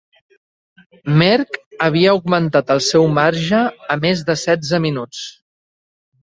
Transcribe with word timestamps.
Merckx 1.21 1.59
havia 1.87 2.15
augmentat 2.17 2.73
el 2.77 2.81
seu 2.85 3.05
marge 3.19 3.61
a 3.97 3.99
més 4.07 4.25
de 4.31 4.37
setze 4.47 4.81
minuts. 4.89 5.23